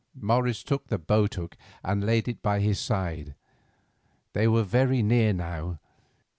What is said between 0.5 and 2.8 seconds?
took the boat hook and laid it by his